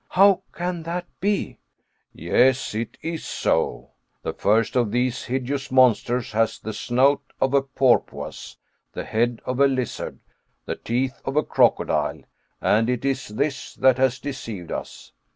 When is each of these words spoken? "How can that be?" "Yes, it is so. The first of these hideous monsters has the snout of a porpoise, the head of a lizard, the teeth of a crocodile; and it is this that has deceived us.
"How 0.09 0.41
can 0.51 0.81
that 0.81 1.05
be?" 1.19 1.59
"Yes, 2.11 2.73
it 2.73 2.97
is 3.03 3.23
so. 3.23 3.91
The 4.23 4.33
first 4.33 4.75
of 4.75 4.89
these 4.91 5.25
hideous 5.25 5.69
monsters 5.71 6.31
has 6.31 6.57
the 6.57 6.73
snout 6.73 7.21
of 7.39 7.53
a 7.53 7.61
porpoise, 7.61 8.57
the 8.93 9.03
head 9.03 9.41
of 9.45 9.59
a 9.59 9.67
lizard, 9.67 10.17
the 10.65 10.75
teeth 10.75 11.21
of 11.23 11.35
a 11.35 11.43
crocodile; 11.43 12.23
and 12.59 12.89
it 12.89 13.05
is 13.05 13.27
this 13.27 13.75
that 13.75 13.99
has 13.99 14.17
deceived 14.17 14.71
us. 14.71 15.11